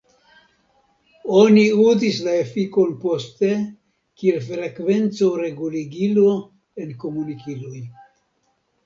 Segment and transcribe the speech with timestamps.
[1.41, 3.49] Oni uzis la efikon poste
[4.21, 6.25] kiel frekvenco-reguligilo
[6.85, 7.83] en komunikiloj.